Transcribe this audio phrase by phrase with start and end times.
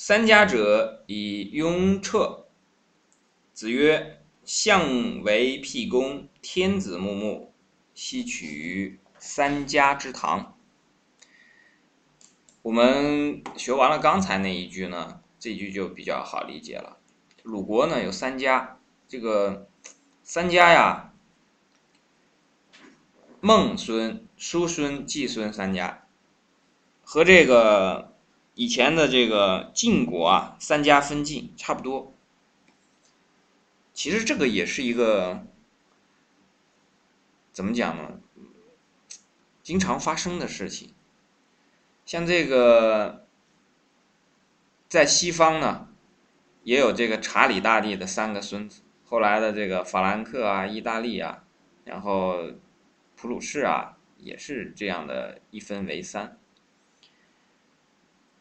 [0.00, 2.46] 三家者，以雍彻。
[3.52, 7.52] 子曰：“相为辟公，天子穆穆，
[7.96, 10.56] 悉取于三家之堂。”
[12.62, 16.98] 我们学完了刚才那一句呢，这句就比较好理解了。
[17.42, 18.78] 鲁国呢有三家，
[19.08, 19.68] 这个
[20.22, 21.12] 三家呀，
[23.40, 26.06] 孟孙、叔孙、季孙三家，
[27.02, 28.07] 和这个
[28.58, 32.12] 以前的这个晋国啊三家分晋差不多。
[33.94, 35.46] 其实这个也是一个
[37.52, 38.18] 怎么讲呢？
[39.62, 40.92] 经常发生的事情。
[42.04, 43.24] 像这个
[44.88, 45.88] 在西方呢，
[46.64, 51.44] 也有这个查理大帝的三个孙子，后来的这个法兰克啊、意大利啊，
[51.84, 52.38] 然后
[53.14, 56.36] 普鲁士啊，也是这样的一分为三。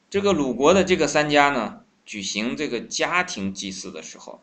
[0.10, 4.42] 这个鲁国的这个三家呢，举行这个家庭祭祀的时候。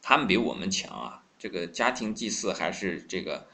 [0.00, 1.22] 他们比我们强啊！
[1.38, 3.46] 这个家庭祭祀还是这个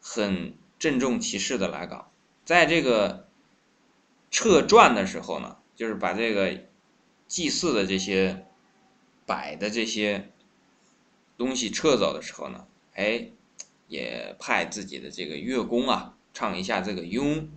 [0.00, 2.10] 很郑重其事的来搞。
[2.44, 3.28] 在这个
[4.28, 6.64] 撤传的时候呢，就是把这个
[7.28, 8.44] 祭祀的这些
[9.24, 10.32] 摆的这些
[11.38, 13.28] 东西撤走的时候呢，哎，
[13.86, 17.48] 也派自己的这个乐工啊唱一下这个雍。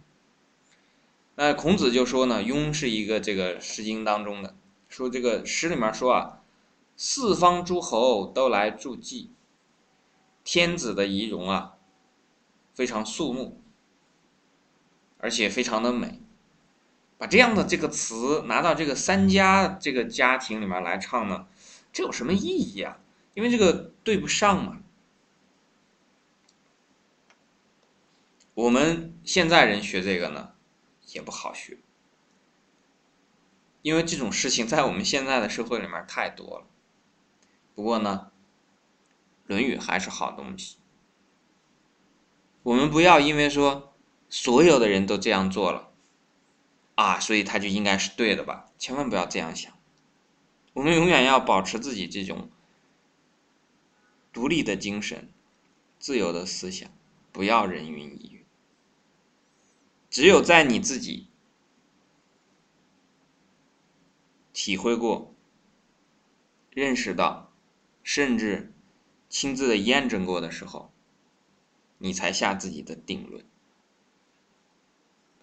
[1.36, 4.56] 那孔子就说呢，雍是一个这个《诗经》当中的，
[4.90, 6.42] 说这个诗里面说啊。
[6.98, 9.30] 四方诸侯都来助祭，
[10.46, 11.74] 天子的仪容啊，
[12.74, 13.60] 非常肃穆，
[15.18, 16.22] 而且非常的美。
[17.18, 21.48] 把这样的这个词拿到这个三家这个家庭里面来唱呢，
[21.92, 22.98] 这有什么意义啊？
[23.34, 24.80] 因为这个对不上嘛。
[28.54, 30.54] 我们现在人学这个呢，
[31.16, 31.78] 也不好学，
[33.82, 36.68] 因为这种事情在我们现在的社会里面太多了。
[37.74, 38.32] 不过呢，
[39.48, 40.76] 《论语》还是好东西。
[42.64, 43.94] 我们不要因为说
[44.28, 45.94] 所有的人都这样做了，
[46.96, 48.70] 啊，所以他就应该是对的吧？
[48.78, 49.72] 千万不要这样想。
[50.74, 52.50] 我们永远要保持自己这种
[54.34, 55.30] 独立的精神、
[55.98, 56.92] 自由的思想，
[57.32, 58.45] 不要人云亦云。
[60.16, 61.28] 只有在你自己
[64.54, 65.36] 体会过、
[66.70, 67.52] 认识到。
[68.02, 68.72] 甚至
[69.28, 70.94] 亲自的验证过的时候，
[71.98, 73.44] 你才下自己的定论。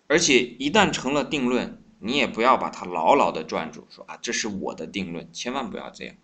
[0.06, 6.16] 而且一旦成了定论，你也不要把它牢牢的攥住，说啊，这是我的定论，千万不要这样。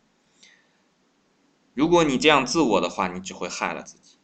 [1.74, 4.16] 如果你这样自我的话，你只会害了自己，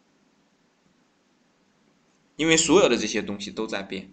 [2.36, 4.10] 因为所有的这些东西都在变。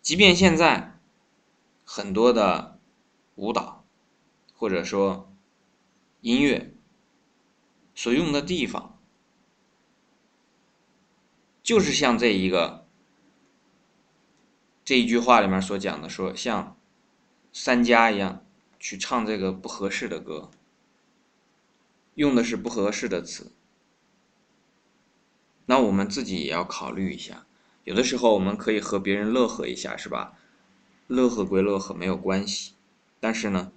[0.00, 0.98] 即便现在
[1.84, 2.80] 很多的
[3.34, 3.84] 舞蹈，
[4.54, 5.30] 或者说
[6.22, 6.74] 音乐
[7.94, 8.98] 所用的地方，
[11.62, 12.86] 就是像这一个
[14.82, 16.78] 这一句话里面所讲的，说像
[17.52, 18.46] 三家一样
[18.78, 20.50] 去唱这个不合适的歌，
[22.14, 23.52] 用的是不合适的词，
[25.66, 27.46] 那我们自己也要考虑一下。
[27.84, 30.38] 有的时候我们可以和别人乐呵一下，是吧？
[31.06, 32.74] 乐呵归乐呵，没有关系。
[33.18, 33.72] 但是呢，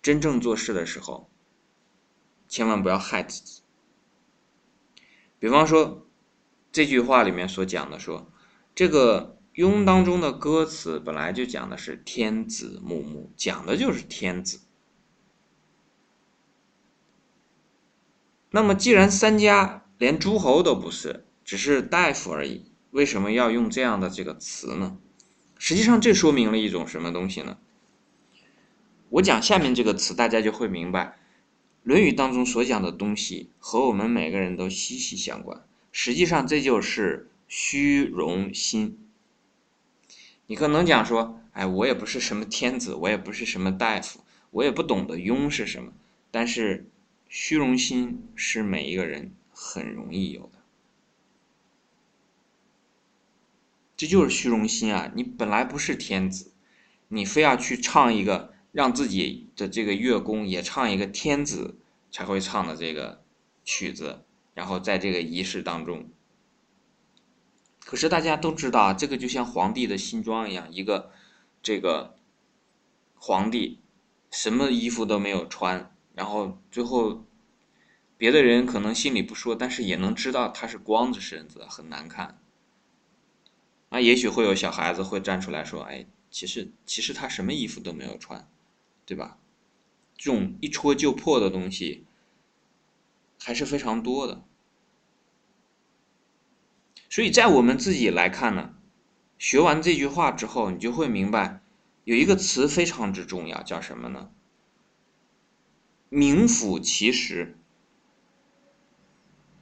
[0.00, 1.28] 真正做事的时候，
[2.48, 3.62] 千万不要害自己。
[5.40, 6.06] 比方说，
[6.70, 8.30] 这句话里面所讲的说，
[8.74, 14.60] 这个《庸》当中的歌词本来就讲的是天子暮暮，讲的就是天子。
[18.52, 22.70] 那么既然三家连诸侯都不是，只是大夫而已。
[22.92, 24.96] 为什么要用这样的这个词呢？
[25.58, 27.58] 实际上，这说明了一种什么东西呢？
[29.08, 31.04] 我讲下面这个词，大家就会明白，
[31.82, 35.66] 《论语》当中所讲的东西和我们每个人都息息相关。
[35.90, 39.04] 实际上，这就是虚荣心。
[40.48, 45.92] 你可能讲说，哎，我也不是什么天子，我也不是什么大夫，我也不懂得庸是什么。
[46.30, 46.88] 但是，
[47.28, 50.52] 虚荣心是每一个人很容易有的。
[53.94, 55.12] 这就是虚荣心啊！
[55.14, 56.50] 你本来不是天子，
[57.08, 61.76] 你非要去唱一个让自己的这个乐工也唱一个天子
[62.10, 63.22] 才会唱的这个
[63.64, 64.24] 曲子，
[64.54, 66.08] 然后在这个仪式当中。
[67.88, 71.10] 可是大家都知道，这个就像皇帝的新装一样，一个
[71.62, 72.18] 这个
[73.14, 73.80] 皇帝
[74.30, 77.24] 什么衣服都没有穿，然后最后
[78.18, 82.38] 别的人可能心里不说，但是也能知道他是光着身子，很难看。
[83.88, 88.46] 那也许会有小孩子会站出来说：“哎，其实其实他什么衣服都没有穿，
[89.06, 89.38] 对吧？”
[90.14, 92.04] 这种一戳就破的东西
[93.40, 94.44] 还是非常多的。
[97.08, 98.74] 所以在我们自己来看呢，
[99.38, 101.62] 学完这句话之后，你就会明白，
[102.04, 104.30] 有一个词非常之重要，叫什么呢？
[106.08, 107.56] 名副其实。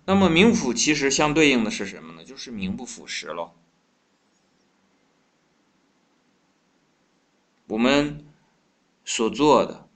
[0.09, 2.25] 那么名副其实相对应的是什么呢？
[2.25, 3.55] 就是名不副实喽。
[7.67, 8.25] 我们
[9.05, 9.89] 所做的、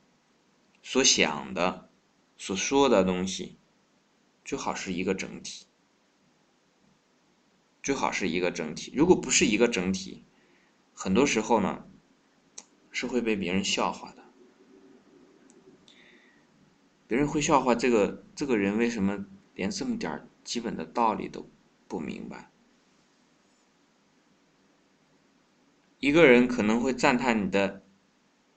[0.82, 1.88] 所想的、
[2.36, 3.56] 所说的东西，
[4.44, 5.66] 最好是一个整体。
[7.82, 8.92] 最好是一个整体。
[8.94, 10.24] 如果不是一个整体，
[10.92, 11.84] 很多时候呢，
[12.90, 14.24] 是会被别人笑话的。
[17.06, 21.50] 别人会笑话这个这个人为什么连这么点基本的道理都
[21.88, 22.50] 不明白。
[25.98, 27.82] 一个人可能会赞叹你的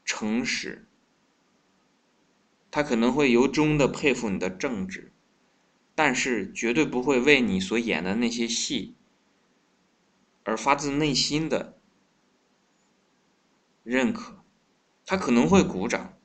[0.05, 0.87] 诚实，
[2.69, 5.11] 他可能会由衷的佩服你的正直，
[5.95, 8.95] 但是绝对不会为你所演的那些戏
[10.43, 11.77] 而发自内心的
[13.83, 14.43] 认可。
[15.05, 16.17] 他可能会鼓掌，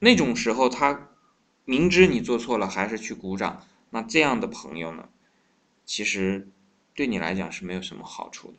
[0.00, 1.08] 那种时候他
[1.64, 5.08] 明知你做错了还是去鼓掌，那这样的朋友呢，
[5.86, 6.50] 其实
[6.94, 8.58] 对你来讲是没有什么好处的。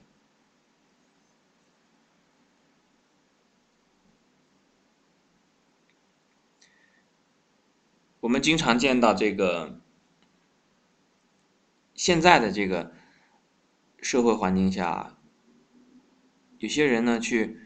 [8.21, 9.79] 我们经常见到这个
[11.93, 12.91] 现在的这个
[14.01, 15.17] 社会环境下，
[16.57, 17.57] 有些人呢去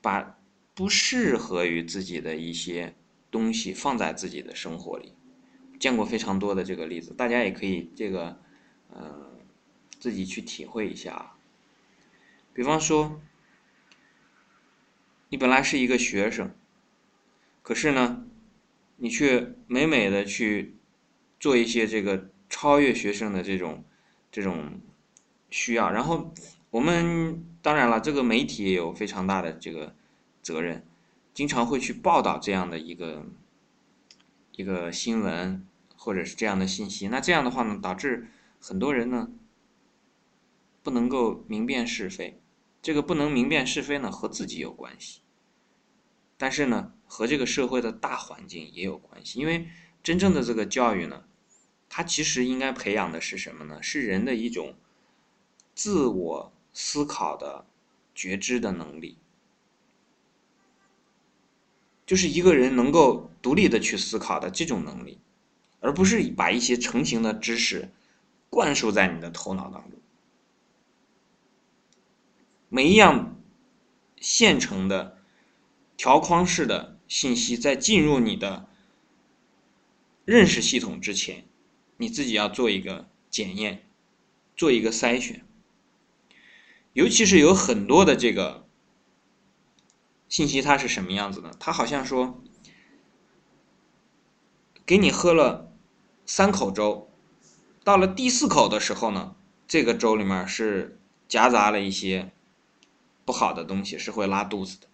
[0.00, 0.38] 把
[0.74, 2.94] 不适合于自己的一些
[3.30, 5.14] 东西放在自己的生活里，
[5.78, 8.40] 见过非常多的这个例子，大家也可以这个
[8.90, 9.38] 呃
[9.98, 11.34] 自己去体会一下。
[12.52, 13.20] 比方说，
[15.28, 16.54] 你本来是一个学生，
[17.62, 18.26] 可是呢。
[18.98, 20.74] 你却美美的去
[21.38, 23.84] 做一些这个超越学生的这种
[24.32, 24.80] 这种
[25.56, 26.34] 需要，然后
[26.68, 29.94] 我们当然了，这个媒体也有非常大的这个
[30.42, 30.84] 责任，
[31.32, 33.24] 经常会去报道这样的一个
[34.52, 35.66] 一个新闻
[35.96, 37.08] 或者是这样的信息。
[37.08, 38.26] 那这样的话呢，导致
[38.60, 39.30] 很多人呢
[40.82, 42.38] 不能够明辨是非。
[42.82, 45.22] 这个不能明辨是非呢，和自己有关系。
[46.36, 49.66] 但是呢，和这个社会的大环境也有关系，因为
[50.02, 51.24] 真正的这个教育呢，
[51.88, 53.82] 它其实应该培养的是什么呢？
[53.82, 54.74] 是人的一种
[55.76, 57.64] 自我思考的
[58.12, 59.16] 觉知的能力，
[62.04, 65.20] 就是一个人能够独立的去思考的这种能力，
[65.78, 67.90] 而不是把一些成型的知识
[68.50, 70.00] 灌输在你的头脑当中，
[72.68, 73.40] 每一样
[74.16, 75.14] 现成的。
[75.98, 78.68] 条框式的信息在进入你的
[80.26, 81.46] 认识系统之前，
[81.96, 83.88] 你自己要做一个检验，
[84.54, 85.42] 做一个筛选。
[86.96, 88.66] 尤其是有很多的这个
[90.30, 91.50] 信息，它是什么样子的？
[91.60, 92.40] 它好像说，
[94.86, 95.70] 给你喝了
[96.24, 97.10] 三口粥，
[97.84, 99.36] 到了第四口的时候呢，
[99.68, 102.32] 这个粥里面是夹杂了一些
[103.26, 104.86] 不好的东西，是会拉肚子的。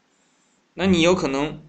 [0.75, 1.65] 那你有可能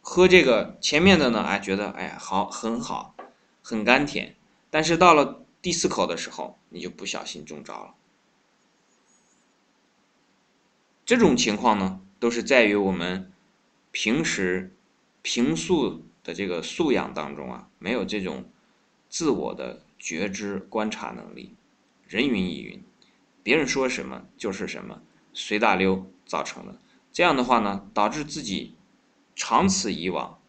[0.00, 1.44] 喝这个前面的呢？
[1.44, 3.14] 哎，觉得哎呀好很好，
[3.62, 4.34] 很甘甜。
[4.68, 7.94] 但是到了第四口的时候，你就不小心中招了。
[11.04, 13.30] 这种情况呢，都是在于我们
[13.90, 14.74] 平时
[15.20, 18.48] 平素的这个素养当中啊，没有这种
[19.08, 21.54] 自我的觉知观察能力，
[22.08, 22.82] 人云亦云，
[23.42, 25.02] 别人说什么就是什么，
[25.34, 26.80] 随大溜造成的。
[27.12, 28.74] 这样的话呢，导致自己
[29.36, 30.40] 长此以往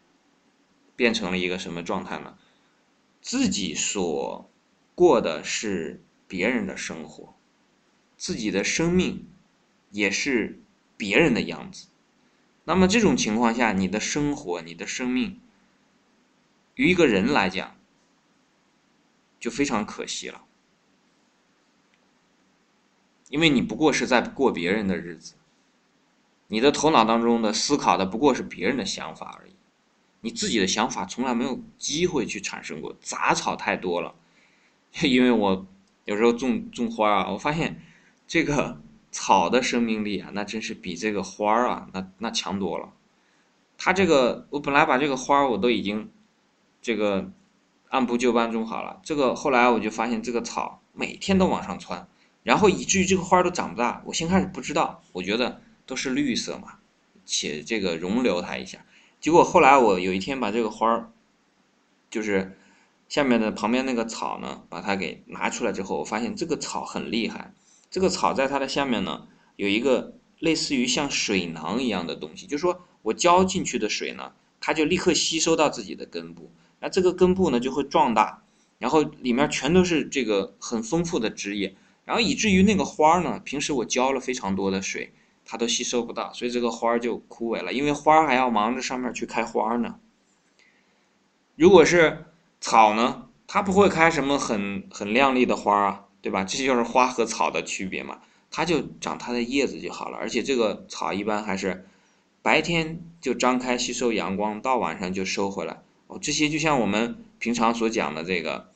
[0.96, 2.38] 变成了一个什么状态呢？
[3.20, 4.50] 自己所
[4.94, 7.34] 过的是别人的生活，
[8.16, 9.26] 自己的生命
[9.96, 10.60] 也是
[10.96, 11.88] 别人的样子。
[12.64, 15.40] 那么这种情况下，你的生活、你的生命，
[16.74, 17.76] 于一个人来讲，
[19.40, 20.42] 就非常可惜了，
[23.30, 25.34] 因为你不过是在过别人的日子。
[26.48, 29.54] 你的头脑当中的思考的不过是别人的想法而已，
[30.20, 32.94] 你自己的想法从来没有机会去产生过。
[33.00, 34.14] 杂草太多了，
[35.02, 35.66] 因为我
[36.04, 37.80] 有时候种种花啊，我发现
[38.28, 38.80] 这个
[39.18, 42.92] 草的生命力啊，那真是比这个花儿啊，那那强多了。
[43.78, 46.10] 它这个我本来把这个花儿我都已经
[46.82, 47.32] 这个
[47.88, 49.00] 按部就班种好了。
[49.02, 52.06] 这个后来我就发现这个草每天都往上窜，
[52.42, 54.02] 然后以至于这个花都长不大。
[54.04, 56.74] 我先开始不知道，我觉得都是绿色嘛，
[57.24, 58.84] 且这个容留它一下。
[59.18, 61.10] 结果后来我有一天把这个花儿，
[62.10, 62.58] 就是
[63.08, 67.54] 下面的旁边那个草呢，把它给拿出来之后，我发现这个草很厉害。
[67.90, 69.26] 这个草在它的下面呢，
[69.56, 76.50] 有一个类似于像水囊一样的东西，就是说我浇进去的水呢，它就立刻吸收到自己的根部，
[76.80, 78.42] 那这个根部呢就会壮大，
[78.78, 81.74] 然后里面全都是这个很丰富的汁液，
[82.04, 85.12] 然后以至于那个花呢，平时我浇了非常多的水。
[85.48, 87.72] 它都吸收不到，所以这个花就枯萎了。
[87.72, 89.94] 因为花还要忙着上面去开花呢。
[91.54, 92.24] 如果是
[92.60, 96.42] 草呢，它不会开什么很很亮丽的花啊，对吧？
[96.42, 98.20] 这就是花和草的区别嘛。
[98.50, 101.86] 它就长它的叶子就好了，而且这个草一般还是
[102.42, 105.82] 白天就张开吸收阳光，到晚上就收回来。
[106.08, 108.72] 哦，这些就像我们平常所讲的这个，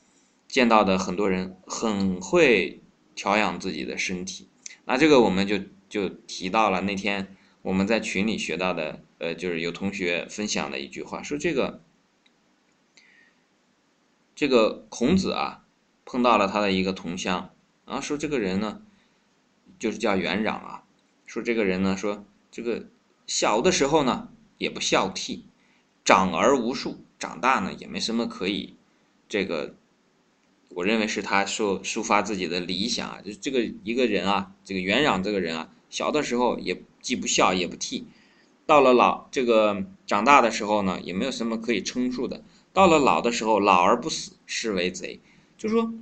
[0.47, 2.79] 见到的很多人很会
[3.15, 4.47] 调养自己的身体。
[4.85, 5.59] 那这个我们就。
[5.91, 11.81] 就提到了那天我们在群里学到的，呃，就是有同学分享的一句话，说这个
[14.33, 15.60] 这个孔子啊
[16.05, 17.49] 碰到了他的一个同乡，
[17.85, 18.81] 然后说这个人呢
[19.79, 20.83] 就是叫元壤啊，
[21.25, 22.87] 说这个人呢说这个
[23.27, 25.41] 小的时候呢也不孝悌，
[26.03, 28.75] 长而无术，长大呢也没什么可以
[29.27, 29.75] 这个。
[30.73, 38.05] 我认为是他说抒发自己的理想啊，就这个一个人啊，这个元壤这个人啊，小的时候也既不孝也不悌，
[38.65, 42.41] 到了老这个长大的时候呢，也没有什么可以称述的。
[42.71, 45.19] 到了老的时候，老而不死，是为贼。
[45.61, 45.93] 就说，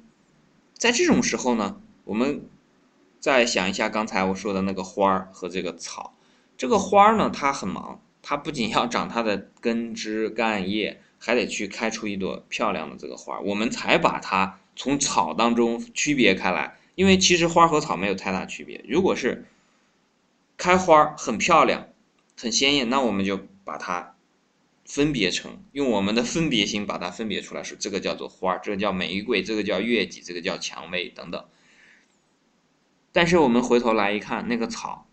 [0.73, 2.47] 在这种时候呢，我们
[3.19, 6.13] 再想一下刚才我说的那个花儿和这个草，
[6.55, 11.01] 这个花儿呢，它很忙，它不仅要长它的根枝干叶。
[11.21, 16.77] 还得去开出一朵漂亮的这个花，我们才把它从草当中区别开来。
[16.95, 18.85] 因为其实花和草没有太大区别。
[18.87, 19.45] 如果是
[20.55, 21.89] 开花很漂亮、
[22.39, 24.15] 很鲜艳，那我们就把它
[24.89, 31.45] 分别成，用我们的分别心把它分别出来，说这个叫做花，这个叫玫瑰，这个叫月季，这个叫蔷薇等等。
[33.11, 35.07] 但是我们回头来一看，那个草，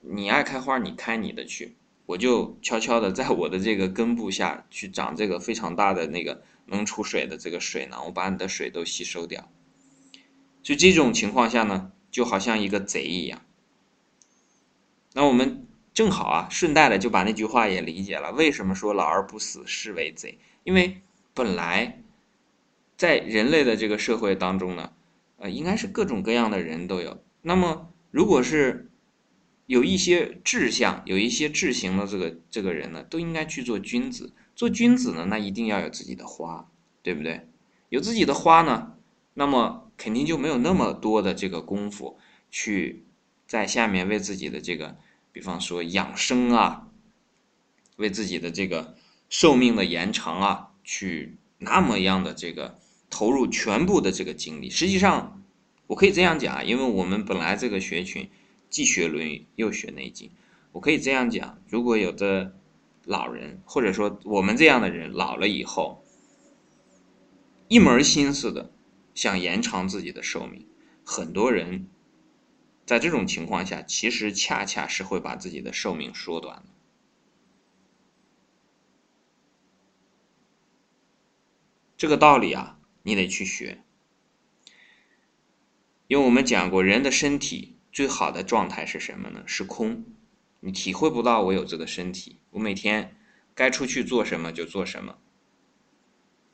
[0.00, 1.76] 你爱开花，你开你的去。
[2.06, 9.50] 我就悄悄的在我的这个根部下去长这个非常大的那个能储水的这个水囊，我把你的水都吸收掉。
[10.62, 13.42] 就这种情况下呢，就好像一个贼一样。
[15.12, 18.32] 那我们正好啊，顺带的就把那句话也理解了。
[18.32, 20.38] 为什么说老而不死是为贼？
[20.64, 21.00] 因为
[21.32, 22.02] 本来
[22.96, 24.92] 在人类的这个社会当中呢，
[25.38, 27.22] 呃，应该是各种各样的人都有。
[27.42, 28.90] 那么如果是
[29.66, 34.32] 有一些志向、有一些志行的这个这个人呢，都应该去做君子。
[34.56, 36.68] 做君子呢，那一定要有自己的花，
[37.02, 37.48] 对不对？
[37.88, 38.94] 有自己的花呢，
[39.34, 42.18] 那么肯定就没有那么多的这个功夫
[42.50, 43.04] 去
[43.46, 44.96] 在下面为自己的这个，
[45.34, 46.88] 比方说养生啊，
[47.96, 48.96] 为自己的这个
[49.28, 52.78] 寿命的延长啊，去那么样的这个
[53.10, 54.70] 投入全部的这个精力。
[54.70, 55.42] 实际上，
[55.88, 58.30] 我可以这样讲，因为我们本来这个学群。
[58.70, 60.28] 既学《论语》又学《内经》，
[60.72, 62.56] 我可以这样讲：如果有的
[63.04, 66.04] 老人，或者说我们这样的人老了以后，
[67.68, 68.72] 一门心思的
[69.14, 70.66] 想延长自己的寿命，
[71.04, 71.86] 很多人
[72.84, 76.64] 在这种情况下，其实恰恰是会把自己的寿命缩短。
[81.96, 83.82] 这个道理啊，你得去学，
[86.06, 87.72] 因为我们讲过，人的身体。
[87.92, 89.44] 最好的状态是什么呢？
[89.46, 90.04] 是空，
[90.58, 93.16] 你体会不到我有这个身体，我每天
[93.54, 95.16] 该出去做什么就做什么，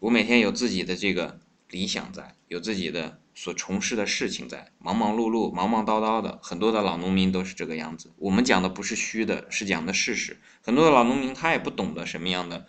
[0.01, 8.13] 我每天有自己的这个理想在，有自己的所从事的事情在，忙忙碌碌、忙忙叨叨的，很多的老农民都是这个样子。
[8.17, 10.39] 我们讲的不是虚的，是讲的事实。
[10.63, 12.67] 很多的老农民他也不懂得什么样的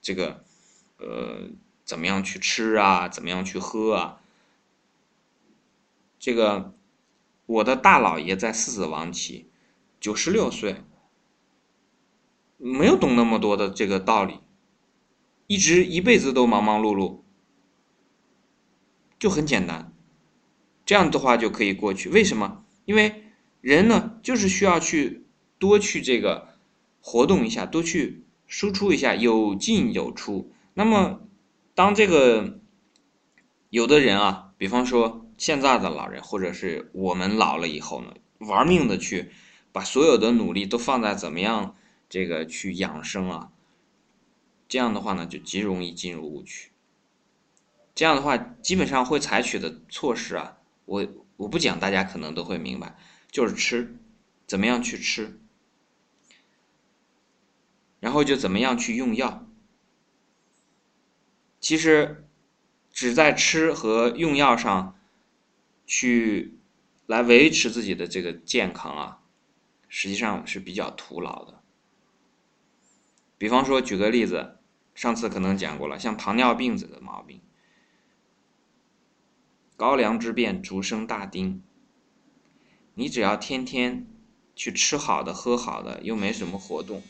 [0.00, 0.44] 这个，
[0.98, 1.50] 呃，
[1.84, 4.20] 怎么样去吃啊，怎么样去喝啊，
[6.18, 6.72] 这个。
[7.46, 9.50] 我的大老爷在四子王旗，
[10.00, 10.82] 九十六岁，
[12.56, 14.40] 没有懂那么多的这个道理，
[15.46, 17.20] 一直一辈子都忙忙碌碌，
[19.18, 19.93] 就很简单，
[20.84, 22.08] 这样的话就可以过去。
[22.08, 22.64] 为什么？
[22.84, 23.24] 因为
[23.60, 25.24] 人呢，就是需要去
[25.58, 26.48] 多去这个
[27.00, 30.52] 活动一下，多去输出一下，有进有出。
[30.74, 31.20] 那么，
[31.74, 32.60] 当这个
[33.70, 35.20] 有的人啊，比方说。
[35.36, 39.32] 现在的老人，或者是我们老了以后呢，玩命的去
[39.72, 41.74] 把所有的努力都放在怎么样
[42.08, 43.50] 这个去养生啊，
[44.68, 46.70] 这样的话呢，就极容易进入误区。
[47.96, 52.96] 这样的话，基本上会采取的措施啊，我我不讲，大家可能都会明白，
[53.30, 53.96] 就是吃，
[54.46, 55.40] 怎么样去吃，
[58.00, 59.46] 然后就怎么样去用药。
[61.60, 62.28] 其实，
[62.92, 64.98] 只在吃和用药上
[65.86, 66.58] 去
[67.06, 69.22] 来维持自己的这个健康啊，
[69.88, 71.62] 实际上是比较徒劳的。
[73.38, 74.58] 比方说，举个例子，
[74.94, 77.40] 上次可能讲过了，像糖尿病这个毛病。
[79.76, 81.62] 高粱之变，竹生大丁。
[82.94, 84.06] 你只要天天
[84.54, 87.02] 去吃好的、喝好的，又没什么活动，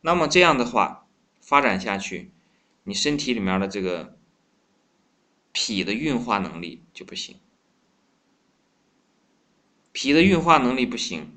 [0.00, 1.06] 那么这样的话
[1.40, 2.30] 发展下去，
[2.84, 4.16] 你身体里面的这个
[5.50, 7.40] 脾的运化能力就不行。
[9.90, 11.36] 脾的运化能力不行，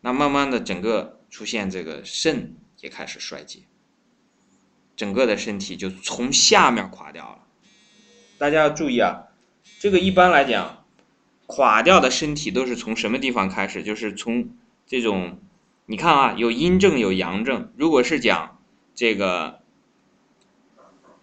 [0.00, 3.62] 那慢慢的整个出现这个肾也开始衰竭，
[4.94, 7.46] 整个的身体就从下面垮掉了。
[8.42, 9.28] 大家要注意啊，
[9.78, 10.84] 这个一般来讲，
[11.46, 13.84] 垮掉的身体都是从什么地方开始？
[13.84, 14.50] 就是从
[14.84, 15.38] 这种，
[15.86, 17.72] 你看啊，有阴症有阳症。
[17.76, 18.58] 如果是讲
[18.96, 19.60] 这个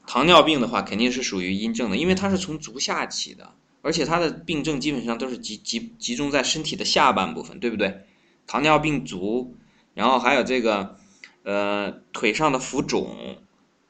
[0.08, 8.06] 糖尿病的话，肯定是属于阴症的，因为它是从足下起的，而且它的病症基本上都是集集集中在身体的下半部分，对不对？
[8.48, 9.58] 糖尿病足，
[9.94, 10.96] 然后还有这个
[11.44, 13.36] 呃腿上的浮肿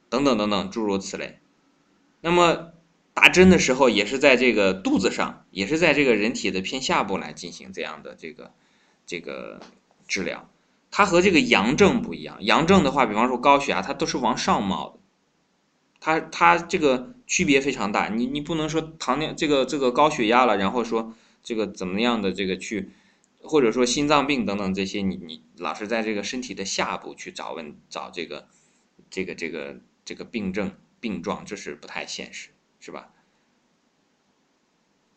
[0.10, 1.38] 等等等等诸如此类，
[2.22, 2.72] 那么。
[3.14, 8.54] 打针的时候也是在这个肚子上，也是在这个人体的偏下部来进行这样的这个
[9.06, 9.60] 这个
[10.08, 10.50] 治疗。
[10.92, 15.00] 它和这个阳症不一样，阳症的话，比方说高血压，它都是往上冒的，
[16.00, 18.08] 它它这个区别非常大。
[18.10, 21.14] 你你不能说糖尿这个这个高血压了，然后说
[21.44, 22.90] 这个怎么样的这个去，
[23.44, 28.48] 或者说心脏病等等这些，你你老是在这个身体的下部去找问找这个
[29.12, 29.76] 这个这个
[30.06, 32.50] 这个病症病状，这是不太现实。
[32.80, 33.12] 是吧？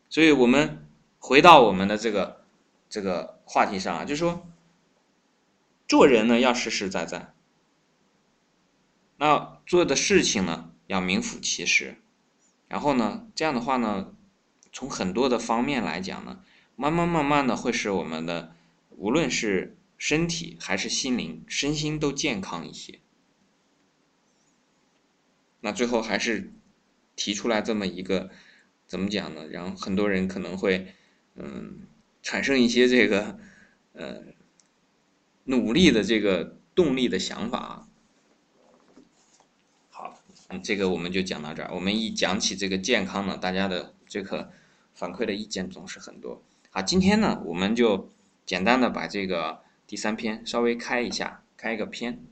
[0.09, 0.87] 所以我们
[1.19, 2.45] 回到我们的这个
[2.91, 4.47] 这个话题上啊，就是说，
[5.89, 7.33] 做人呢要实实在在，
[9.17, 11.97] 那做的事情呢要名副其实，
[12.69, 14.15] 然后呢，这样的话呢，
[14.71, 16.45] 从很多的方面来讲呢，
[16.77, 18.55] 慢慢慢慢的会使我们的
[18.91, 23.01] 无论是身体还是心灵，身心都健康一些。
[25.61, 26.53] 那最后还是。
[27.17, 28.31] 提出来这么一个，
[28.87, 29.47] 怎么讲呢？
[29.49, 30.95] 然后很多人可能会，
[31.35, 31.81] 嗯，
[32.23, 33.39] 产生一些这个，
[33.93, 34.23] 呃，
[35.45, 37.89] 努力的这个动力的想法。
[39.91, 40.23] 好，
[40.63, 41.71] 这个我们就讲到这儿。
[41.75, 44.51] 我们一讲起这个健康呢，大家的这个
[44.95, 46.43] 反馈的意见总是很多。
[46.71, 48.11] 好，今天呢，我们就
[48.47, 52.25] 简单的把这个第三篇稍微开一下，开一个篇。